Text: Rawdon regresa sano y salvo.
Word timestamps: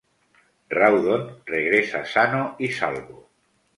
Rawdon 0.69 1.29
regresa 1.45 2.03
sano 2.05 2.55
y 2.57 2.69
salvo. 2.69 3.29